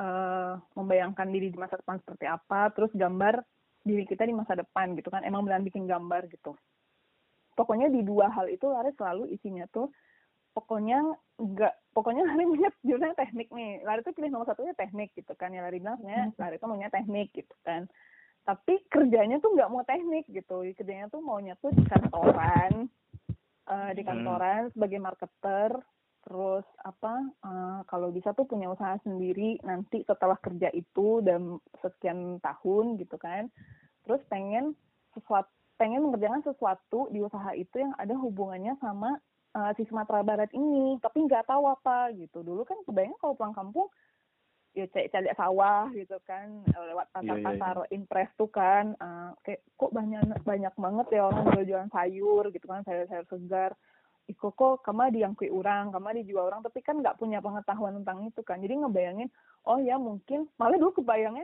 [0.01, 3.37] eh membayangkan diri di masa depan seperti apa, terus gambar
[3.85, 5.21] diri kita di masa depan gitu kan.
[5.21, 6.57] Emang benar bikin gambar gitu.
[7.53, 9.93] Pokoknya di dua hal itu Lari selalu isinya tuh
[10.57, 11.01] pokoknya
[11.37, 13.85] nggak pokoknya Lari punya jurusan teknik nih.
[13.85, 15.53] Lari tuh pilih nomor satunya teknik gitu kan.
[15.53, 17.85] Ya Lari bilang sebenarnya Lari tuh maunya teknik gitu kan
[18.43, 20.67] tapi kerjanya tuh nggak mau teknik gitu.
[20.75, 22.91] Kerjanya tuh maunya tuh di kantoran.
[23.63, 24.09] Eh, di Hmm.
[24.11, 25.71] kantoran sebagai marketer.
[26.23, 32.39] Terus apa eh, kalau bisa tuh punya usaha sendiri nanti setelah kerja itu dan sekian
[32.43, 33.47] tahun gitu kan.
[34.03, 34.75] Terus pengen
[35.15, 35.47] sesuatu
[35.79, 39.19] pengen mengerjakan sesuatu di usaha itu yang ada hubungannya sama
[39.55, 40.99] eh, si Sumatera Barat ini.
[40.99, 42.43] Tapi nggak tahu apa gitu.
[42.43, 43.87] Dulu kan kebayang kalau pulang kampung
[44.73, 49.29] ya cari cari sawah gitu kan eh, lewat Iya, iya, pasar-pasar impres tuh kan eh,
[49.45, 53.71] kayak kok banyak banyak banget ya orang jual-jualan sayur gitu kan sayur-sayur segar.
[54.23, 57.99] Iko kok kama di yang kui orang, kama dijual orang, tapi kan nggak punya pengetahuan
[57.99, 58.55] tentang itu kan.
[58.63, 59.27] Jadi ngebayangin,
[59.67, 61.43] oh ya mungkin, malah dulu kebayangnya,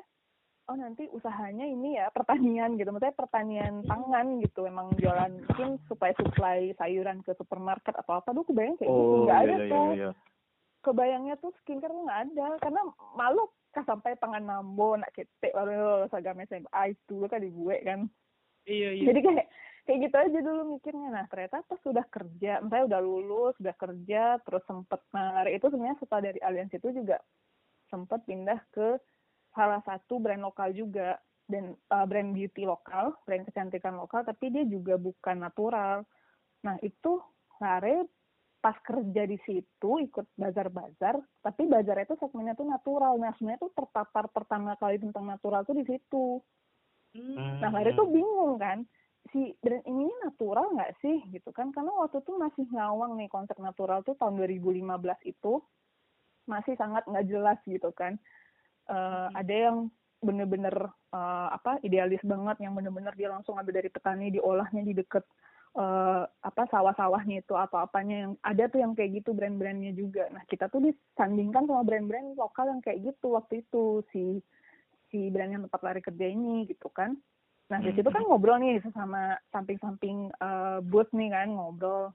[0.72, 6.16] oh nanti usahanya ini ya pertanian gitu, maksudnya pertanian pangan gitu, emang jualan mungkin supaya
[6.16, 9.68] supply sayuran ke supermarket atau apa, dulu kebayang kayak gitu, Oh nggak iya ada iya
[9.68, 9.90] tuh.
[9.92, 10.12] iya.
[10.80, 12.48] Kebayangnya tuh skincare tuh nggak ada.
[12.62, 12.82] Karena
[13.16, 18.10] malu kah sampai pangan nambo nak ketek baru sagam SMA itu kan di gue kan.
[18.66, 19.48] Iya jadi kayak
[19.86, 21.10] kayak gitu aja dulu mikirnya.
[21.14, 25.98] Nah ternyata pas sudah kerja misalnya udah lulus udah kerja terus sempet nah itu sebenarnya
[26.02, 27.18] setelah dari aliansi itu juga
[27.90, 28.98] sempet pindah ke
[29.54, 31.18] salah satu brand lokal juga.
[31.50, 36.06] Dan uh, brand beauty lokal brand kecantikan lokal tapi dia juga bukan natural.
[36.62, 37.18] Nah itu
[37.58, 38.06] lari
[38.60, 43.16] pas kerja di situ ikut bazar-bazar tapi bazar itu segmennya tuh natural.
[43.16, 46.44] Nah sebenarnya tuh terpapar pertama kali tentang natural tuh di situ.
[47.34, 48.84] Nah Lari tuh bingung kan
[49.32, 51.72] si brand ini natural nggak sih gitu kan?
[51.72, 54.86] Karena waktu itu masih ngawang nih konsep natural tuh tahun 2015
[55.24, 55.54] itu
[56.50, 58.20] masih sangat nggak jelas gitu kan.
[58.90, 59.78] Uh, ada yang
[60.20, 60.76] bener-bener
[61.16, 65.24] uh, apa idealis banget yang bener-bener dia langsung ambil dari petani diolahnya di deket
[65.78, 70.26] uh, apa sawah-sawahnya itu atau apanya yang ada tuh yang kayak gitu brand-brandnya juga.
[70.34, 74.42] Nah kita tuh disandingkan sama brand-brand lokal yang kayak gitu waktu itu si
[75.10, 77.18] si brand yang tempat lari kerja ini gitu kan.
[77.70, 82.14] Nah di situ kan ngobrol nih sesama samping-samping uh, booth nih kan ngobrol.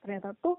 [0.00, 0.56] Ternyata tuh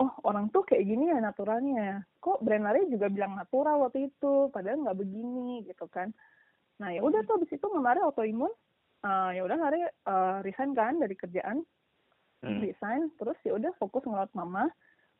[0.00, 2.06] oh orang tuh kayak gini ya naturalnya.
[2.22, 6.14] Kok brand lari juga bilang natural waktu itu padahal nggak begini gitu kan.
[6.78, 8.50] Nah ya udah tuh abis itu kemarin autoimun
[9.04, 11.64] uh, ya udah lari uh, resign kan dari kerjaan.
[12.40, 12.56] Hmm.
[12.56, 14.64] resign terus ya udah fokus ngerawat mama.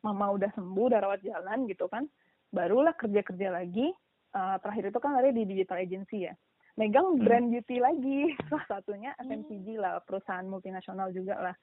[0.01, 2.09] Mama udah sembuh udah rawat jalan gitu kan.
[2.49, 3.93] Barulah kerja kerja lagi.
[4.31, 6.33] Uh, terakhir itu kan lari di digital agency ya.
[6.81, 7.21] Megang hmm.
[7.21, 8.33] brand beauty lagi.
[8.49, 11.55] Salah satunya FMCG lah perusahaan multinasional juga lah.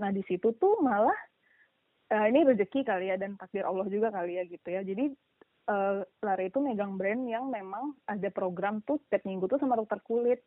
[0.00, 1.16] Nah di situ tuh malah
[2.16, 4.80] uh, ini rezeki kali ya dan takdir Allah juga kali ya gitu ya.
[4.80, 5.12] Jadi
[5.68, 10.00] uh, Lare itu megang brand yang memang ada program tuh setiap minggu tuh sama dokter
[10.00, 10.40] kulit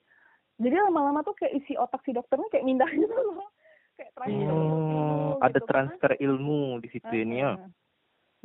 [0.57, 3.49] jadi lama-lama tuh kayak isi otak si dokternya kayak mindah gitu loh
[3.97, 5.67] kayak transfer oh, gitu, ada kan.
[5.69, 6.21] transfer kan.
[6.21, 7.51] ilmu di situ uh, ini ya?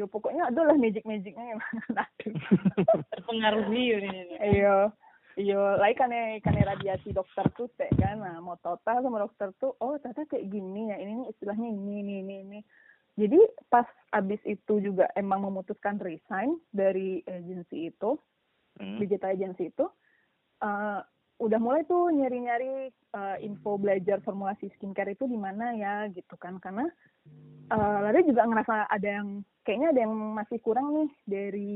[0.00, 1.60] Ya pokoknya adalah magic magicnya yang
[3.12, 4.88] terpengaruhi ini iya.
[5.32, 6.12] Iya, lagi kan
[6.44, 10.44] kan radiasi dokter tuh teh kan, nah mau total sama dokter tuh, oh ternyata kayak
[10.52, 12.60] gini ya, ini, ini istilahnya ini, ini, ini, ini.
[13.16, 13.40] Jadi
[13.72, 18.20] pas abis itu juga emang memutuskan resign dari agensi itu
[18.76, 19.00] hmm.
[19.00, 19.88] digital agency itu
[20.60, 21.00] uh,
[21.42, 26.62] udah mulai tuh nyari-nyari uh, info belajar formulasi skincare itu di mana ya gitu kan.
[26.62, 26.86] Karena
[27.74, 31.74] uh, lalu juga ngerasa ada yang kayaknya ada yang masih kurang nih dari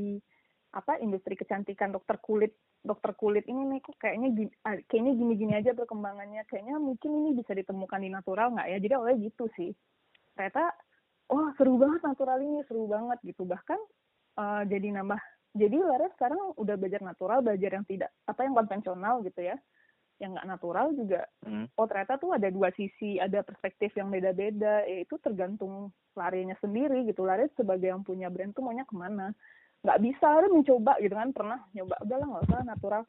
[0.71, 3.79] apa industri kecantikan dokter kulit dokter kulit ini nih.
[3.83, 4.29] Kok kayaknya
[4.87, 6.47] kayaknya gini-gini aja perkembangannya.
[6.47, 8.77] Kayaknya mungkin ini bisa ditemukan di natural nggak ya?
[8.79, 9.75] Jadi awalnya gitu sih.
[10.33, 10.71] Ternyata
[11.27, 13.43] wah seru banget natural ini seru banget gitu.
[13.43, 13.79] Bahkan
[14.39, 15.19] uh, jadi nambah
[15.55, 19.55] jadi Lares sekarang udah belajar natural belajar yang tidak apa yang konvensional gitu ya.
[20.17, 21.77] Yang nggak natural juga hmm.
[21.77, 27.05] oh ternyata tuh ada dua sisi ada perspektif yang beda-beda ya itu tergantung larinya sendiri
[27.05, 27.21] gitu.
[27.21, 29.29] Lares sebagai yang punya brand tuh maunya ke mana?
[29.85, 33.03] Nggak bisa Lares mencoba gitu kan pernah nyoba udahlah nggak usah natural.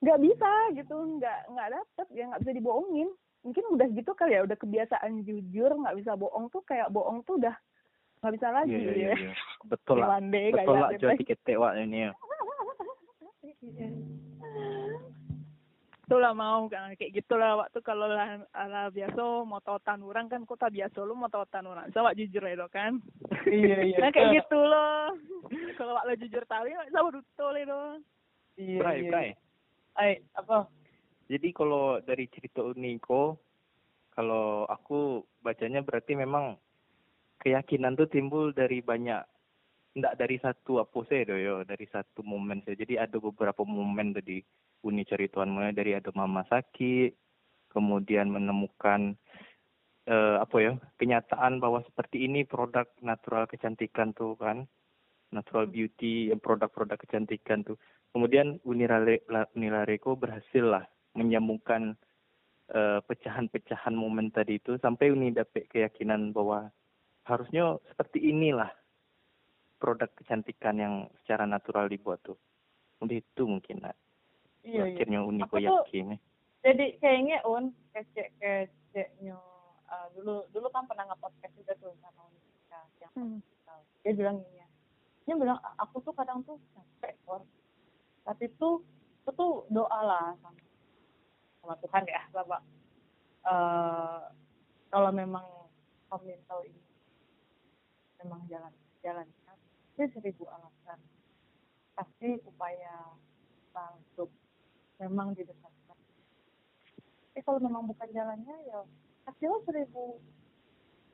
[0.00, 3.08] Nggak bisa gitu nggak nggak dapet ya nggak bisa dibohongin.
[3.44, 7.36] Mungkin udah gitu kali ya udah kebiasaan jujur nggak bisa bohong tuh kayak bohong tuh
[7.36, 7.54] udah
[8.20, 9.36] nggak bisa lagi yeah, yeah, yeah.
[9.68, 10.18] betul lah.
[10.20, 12.12] Betul lah jual tiket tewa ini ya
[16.06, 16.70] itulah mau.
[16.70, 21.18] Kan kayak gitulah waktu kalau lah ala biasa mau tautan orang kan kota biasa lu
[21.18, 23.02] mau tautan orang sama jujur ya kan?
[23.50, 23.98] Iya iya.
[23.98, 25.10] Nah kayak gitu loh.
[25.74, 27.82] Kalau lo jujur tahu ya sama betul itu
[28.56, 29.10] iya bray, iya.
[29.10, 29.28] bray.
[29.98, 30.70] ay apa?
[31.26, 33.34] Jadi kalau dari cerita Uniko,
[34.14, 36.54] kalau aku bacanya berarti memang
[37.46, 39.22] keyakinan tuh timbul dari banyak,
[39.94, 42.82] enggak dari satu apa sih yo, dari satu momen saja.
[42.82, 44.42] Jadi ada beberapa momen tadi
[44.82, 47.14] Uni cerituan mulai dari ada mama sakit,
[47.70, 49.14] kemudian menemukan
[50.10, 54.66] uh, apa ya kenyataan bahwa seperti ini produk natural kecantikan tuh kan
[55.34, 57.76] natural beauty produk-produk kecantikan tuh
[58.14, 60.84] kemudian Unilareko berhasil lah
[61.18, 61.98] menyambungkan
[62.72, 66.70] uh, pecahan-pecahan momen tadi itu sampai Uni dapat keyakinan bahwa
[67.26, 68.70] harusnya seperti inilah
[69.82, 72.38] produk kecantikan yang secara natural dibuat tuh.
[73.02, 73.92] Udah itu mungkin lah.
[74.62, 74.94] Iya, iya.
[74.96, 76.16] Akhirnya Uni kok yakin.
[76.64, 79.36] Jadi kayaknya Un kecek keceknya
[79.90, 83.38] uh, dulu dulu kan pernah nge-podcast juga tuh sama Unika yang hmm.
[84.02, 84.68] dia bilang gini ya.
[85.26, 87.44] Dia bilang aku tuh kadang tuh capek kok.
[88.26, 88.82] Tapi tuh
[89.26, 90.54] itu tuh doa lah sama
[91.58, 92.62] sama Tuhan ya bapak
[93.42, 94.30] uh,
[94.86, 95.42] kalau memang
[96.06, 96.85] komentar ini
[98.26, 98.74] memang jalan
[99.06, 100.98] jalan pasti seribu alasan.
[101.94, 103.14] Pasti upaya
[103.94, 104.28] untuk
[104.98, 105.98] memang didekatkan.
[107.30, 108.82] Tapi kalau memang bukan jalannya ya
[109.30, 110.18] hasilnya seribu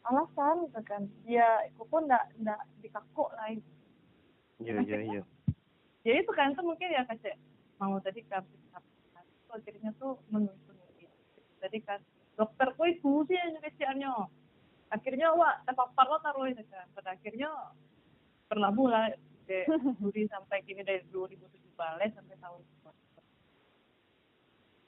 [0.03, 3.53] alasan gitu kan ya aku pun enggak enggak dikakuk lah
[4.59, 5.23] iya iya iya.
[6.03, 7.39] Jadi itu kan itu mungkin ya kayak
[7.79, 8.59] mau tadi kasih
[9.47, 10.75] kalau jadinya tuh menuntun
[11.63, 12.01] jadi kan
[12.35, 14.11] dokter koi sih yang Indonesianya
[14.93, 17.49] akhirnya wah terpapar lo taruh ini kan pada akhirnya
[18.47, 19.17] pernah mulai
[19.49, 22.61] dari sampai kini dari 2007 balik sampai tahun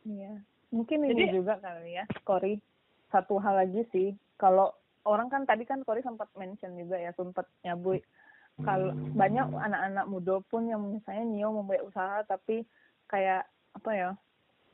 [0.05, 0.37] Iya.
[0.69, 2.61] Mungkin ini Jadi- juga kali ya, Kori.
[3.09, 4.69] Satu hal lagi sih, kalau
[5.07, 8.05] orang kan tadi kan Kori sempat mention juga ya, sempat nyabui.
[8.61, 12.63] Kalau banyak anak-anak muda pun yang misalnya Nio membuat usaha tapi
[13.09, 14.11] kayak apa ya,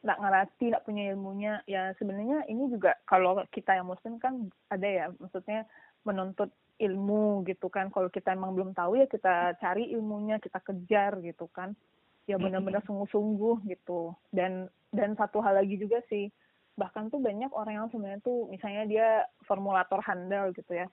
[0.00, 1.52] nggak ngerti, nggak punya ilmunya.
[1.68, 5.68] Ya sebenarnya ini juga kalau kita yang muslim kan ada ya, maksudnya
[6.04, 6.48] menuntut
[6.80, 7.92] ilmu gitu kan.
[7.92, 11.76] Kalau kita emang belum tahu ya kita cari ilmunya, kita kejar gitu kan.
[12.24, 14.16] Ya benar-benar sungguh-sungguh gitu.
[14.32, 16.32] Dan dan satu hal lagi juga sih,
[16.74, 19.08] bahkan tuh banyak orang yang sebenarnya tuh misalnya dia
[19.44, 20.88] formulator handal gitu ya.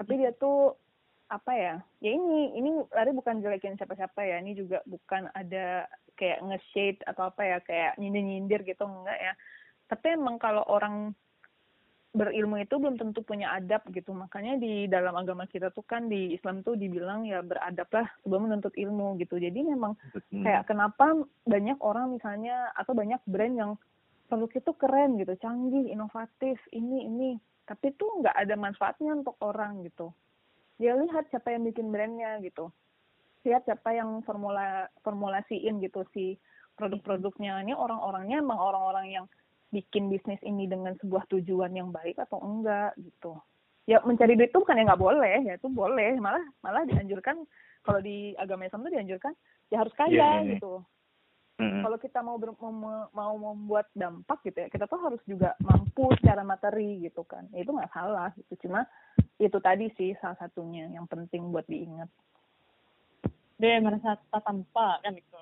[0.00, 0.74] Tapi dia tuh
[1.30, 1.74] apa ya?
[2.02, 4.42] Ya ini ini lari bukan jelekin siapa-siapa ya.
[4.42, 5.86] Ini juga bukan ada
[6.20, 9.32] kayak nge-shade atau apa ya kayak nyindir-nyindir gitu enggak ya.
[9.88, 11.16] Tapi emang kalau orang
[12.10, 14.10] berilmu itu belum tentu punya adab gitu.
[14.10, 18.74] Makanya di dalam agama kita tuh kan di Islam tuh dibilang ya beradablah sebelum menuntut
[18.74, 19.38] ilmu gitu.
[19.38, 19.94] Jadi memang
[20.30, 20.42] Hmm.
[20.42, 21.14] kayak kenapa
[21.46, 23.72] banyak orang misalnya atau banyak brand yang
[24.26, 27.30] produk itu keren gitu, canggih, inovatif, ini ini,
[27.66, 30.14] tapi tuh nggak ada manfaatnya untuk orang gitu.
[30.78, 32.70] Dia lihat siapa yang bikin brandnya gitu,
[33.44, 36.36] lihat siapa yang formula formulasiin gitu si
[36.76, 37.60] produk-produknya.
[37.64, 39.26] Ini orang-orangnya emang orang-orang yang
[39.70, 43.38] bikin bisnis ini dengan sebuah tujuan yang baik atau enggak gitu.
[43.88, 47.42] Ya mencari duit itu bukan ya nggak boleh, ya itu boleh, malah malah dianjurkan
[47.80, 49.32] kalau di agama Islam tuh dianjurkan
[49.72, 50.50] ya harus kaya Iya, iya, iya.
[50.56, 50.84] gitu
[51.60, 51.84] Mm-mm.
[51.84, 56.08] kalau kita mau ber- mem- mau membuat dampak gitu ya kita tuh harus juga mampu
[56.20, 58.88] secara materi gitu kan Ya, itu nggak salah gitu cuma
[59.40, 62.08] itu tadi sih salah satunya yang penting buat diingat
[63.60, 65.36] dia merasa tak tanpa kan itu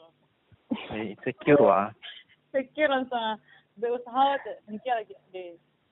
[0.92, 1.88] Eh, insecure wah.
[2.52, 3.38] pikir langsung
[3.78, 4.36] berusaha
[4.68, 5.14] mikir lagi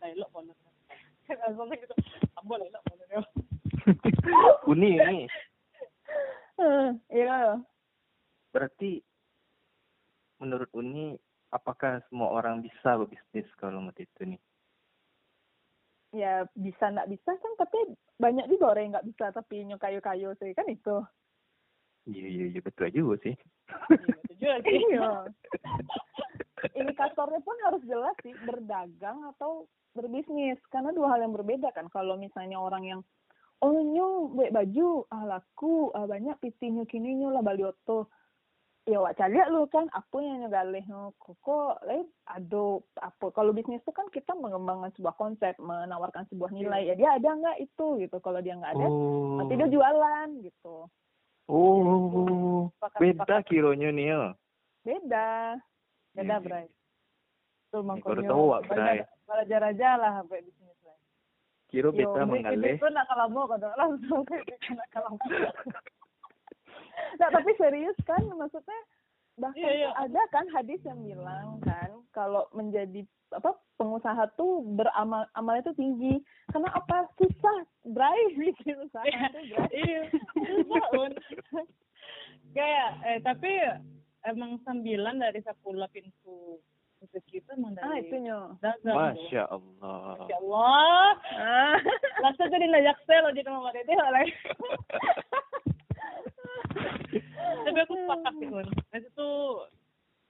[0.02, 0.52] lailok bono
[1.24, 1.94] kan langsung gitu
[2.36, 3.20] ambo lailok bono ya
[4.66, 5.20] Uni ini
[6.56, 7.60] Eh, iya
[8.50, 9.04] berarti
[10.40, 11.12] menurut Uni
[11.52, 14.40] apakah semua orang bisa berbisnis kalau menurut itu nih?
[16.16, 17.76] ya bisa nggak bisa kan tapi
[18.16, 20.96] banyak juga orang yang nggak bisa tapi nyokayo-kayo sih kan itu
[22.06, 23.34] Iya iya iya betul juga sih.
[24.30, 24.78] jujur sih.
[24.94, 25.26] Iya.
[26.78, 30.58] Indikatornya pun harus jelas sih berdagang atau berbisnis.
[30.70, 31.90] Karena dua hal yang berbeda kan.
[31.90, 33.00] Kalau misalnya orang yang
[33.64, 38.12] oh nyu buat baju ah laku ah banyak pitinyu kini nyu lah balioto
[38.86, 43.34] ya wak caliak lu kan apa yang nyegaleh no koko lain ado apa.
[43.34, 46.86] Kalau bisnis itu kan kita mengembangkan sebuah konsep menawarkan sebuah nilai.
[46.86, 48.16] Ya dia ada nggak itu gitu.
[48.22, 49.42] Kalau dia nggak ada Oh.
[49.42, 50.86] nanti dia jualan gitu
[51.46, 52.66] Oh.
[52.96, 54.22] Beda kilonya nih ya.
[54.82, 55.28] beda
[56.12, 56.66] beda Iya, bray
[57.68, 58.98] Baru mangkonyo tahu, Wak, Bray.
[59.24, 60.96] belajar aja lah sampai bisnis lah
[61.66, 62.74] Kiro Yo, beta mengalih.
[62.74, 64.22] itu nak kalau mau kadang langsung
[64.72, 65.10] nak kalau
[67.16, 68.78] Nah, tapi serius kan maksudnya
[69.36, 69.88] bahkan Iya, iya.
[69.88, 75.72] tuh ada kan hadis yang bilang kan kalau menjadi apa pengusaha tuh beramal amal itu
[75.76, 76.16] tinggi.
[76.52, 77.10] Karena apa?
[77.20, 79.70] Susah bray bikin usaha tuh bray.
[79.76, 80.02] iya.
[80.96, 81.12] Un
[82.56, 83.52] kayak eh tapi
[84.24, 86.56] emang sembilan dari sepuluh pintu
[87.04, 88.40] rezeki itu emang dari ah itu nyo.
[88.64, 88.96] dagang.
[88.96, 89.04] Tuh.
[89.12, 90.00] Masya Allah.
[90.16, 91.08] Masya Allah.
[91.36, 91.76] Ah.
[92.24, 94.26] Langsung jadi najak sel jadi mama dede oleh
[97.66, 99.66] tapi aku sepakat sih un itu tuh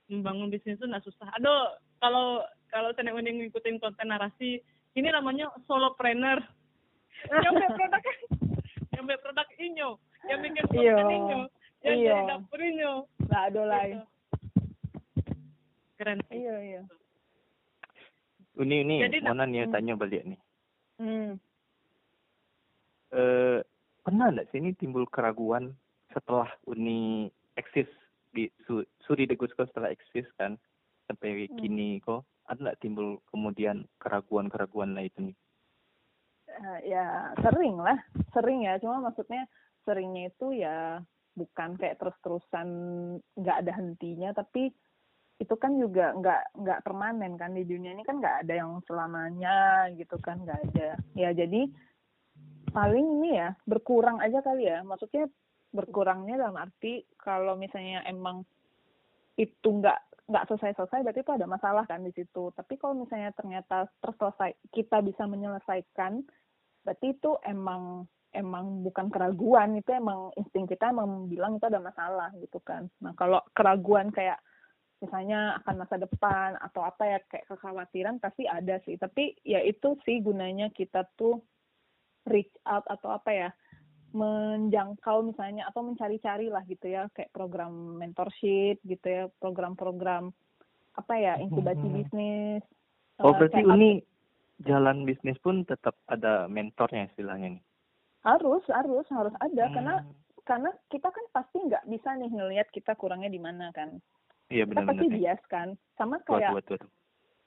[0.08, 2.40] membangun bisnis itu nggak susah aduh kalau
[2.72, 4.64] kalau saya uning ngikutin konten narasi
[4.96, 6.40] ini namanya solopreneur
[7.28, 8.02] yang buat produk
[8.92, 9.88] yang buat produk inyo
[10.26, 10.96] yang bikin konten Iya.
[10.96, 11.40] inyo
[11.84, 12.10] yang Iya.
[12.10, 12.92] jadi dapur inyo
[13.28, 13.98] lah ada lain
[15.16, 15.32] Gitu.
[15.96, 16.82] keren sih iya iya
[18.56, 19.72] Uni ini Jadi, mana nih hmm.
[19.72, 20.40] tanya balik nih.
[20.96, 21.30] hmm.
[23.12, 23.58] Eh
[24.00, 25.76] pernah nggak sih ini timbul keraguan
[26.16, 27.28] setelah Uni
[27.60, 27.84] eksis
[28.32, 30.56] di Su, Suri de Gusco setelah eksis kan
[31.04, 31.60] sampai Hmm.
[31.60, 35.36] kini kok ada nggak timbul kemudian keraguan-keraguan lah itu nih?
[36.56, 38.00] Eh, ya sering lah
[38.32, 39.44] sering ya cuma maksudnya
[39.84, 41.04] seringnya itu ya
[41.36, 42.68] bukan kayak terus-terusan
[43.36, 44.72] nggak ada hentinya tapi
[45.36, 49.84] itu kan juga nggak nggak permanen kan di dunia ini kan nggak ada yang selamanya
[49.92, 51.68] gitu kan nggak ada ya jadi
[52.72, 55.28] paling ini ya berkurang aja kali ya maksudnya
[55.74, 58.46] berkurangnya dalam arti kalau misalnya emang
[59.36, 62.50] itu nggak nggak selesai-selesai berarti itu ada masalah kan di situ.
[62.50, 66.26] Tapi kalau misalnya ternyata terselesai kita bisa menyelesaikan
[66.82, 69.78] berarti itu emang emang bukan keraguan.
[69.78, 72.90] Itu emang insting kita emang bilang itu ada masalah gitu kan.
[72.98, 74.42] Nah kalau keraguan kayak
[74.98, 78.98] misalnya akan masa depan atau apa ya kayak kekhawatiran pasti ada sih.
[78.98, 81.38] Tapi ya itu sih gunanya kita tuh
[82.26, 83.48] reach out atau apa ya
[84.16, 90.32] menjangkau misalnya atau mencari-cari lah gitu ya kayak program mentorship gitu ya program-program
[90.94, 91.94] apa ya inkubasi Hmm.
[91.94, 92.62] bisnis
[93.18, 93.90] Oh Eh, berarti kayak Uni
[94.60, 97.64] jalan bisnis pun tetap ada mentornya istilahnya nih.
[98.22, 100.12] harus harus harus ada karena Hmm.
[100.42, 104.00] karena kita kan pasti nggak bisa nih ngelihat kita kurangnya di mana kan
[104.46, 104.94] Iya kita benar-benar.
[104.96, 106.50] pasti bias kan sama kayak.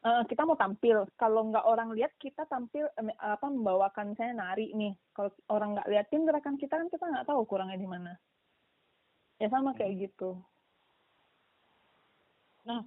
[0.05, 1.07] Eh, kita mau tampil.
[1.19, 2.87] Kalau nggak orang lihat kita tampil
[3.19, 4.93] apa membawakan misalnya nari nih.
[5.15, 8.13] Kalau orang nggak liatin gerakan kita kan kita nggak tahu kurangnya di mana.
[9.39, 10.39] Ya sama kayak gitu.
[12.67, 12.83] Nah,